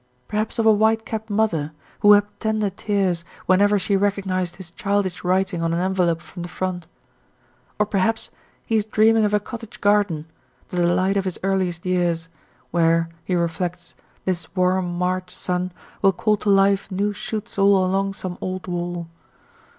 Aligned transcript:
Perhaps 0.27 0.57
of 0.57 0.65
a 0.65 0.73
white 0.73 1.05
capped 1.05 1.29
mother 1.29 1.73
who 1.99 2.07
wept 2.07 2.39
tender 2.39 2.71
tears 2.71 3.23
whenever 3.45 3.77
she 3.77 3.95
recognised 3.95 4.55
his 4.55 4.71
childish 4.71 5.23
writing 5.23 5.61
on 5.61 5.73
an 5.73 5.79
envelope 5.79 6.23
from 6.23 6.41
the 6.41 6.47
front. 6.49 6.87
Or 7.77 7.85
perhaps 7.85 8.31
he 8.65 8.77
is 8.77 8.83
dreaming 8.83 9.25
of 9.25 9.33
a 9.35 9.39
cottage 9.39 9.79
garden, 9.79 10.25
the 10.69 10.77
delight 10.77 11.17
of 11.17 11.25
his 11.25 11.37
earliest 11.43 11.85
years, 11.85 12.29
where, 12.71 13.09
he 13.23 13.35
reflects, 13.35 13.93
this 14.25 14.47
warm 14.55 14.91
March 14.97 15.29
sun 15.29 15.71
will 16.01 16.13
call 16.13 16.35
to 16.37 16.49
life 16.49 16.89
new 16.89 17.13
shoots 17.13 17.59
all 17.59 17.85
along 17.85 18.15
some 18.15 18.39
old 18.41 18.65
wall. 18.65 19.07